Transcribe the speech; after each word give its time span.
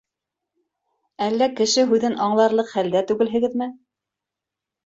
Әллә 1.25 1.47
кеше 1.59 1.85
һүҙен 1.91 2.17
аңларлыҡ 2.29 2.73
хәлдә 2.75 3.05
түгелһегеҙме? 3.13 3.69